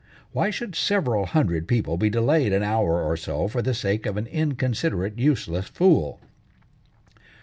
[0.31, 4.17] Why should several hundred people be delayed an hour or so for the sake of
[4.17, 6.19] an inconsiderate, useless fool?"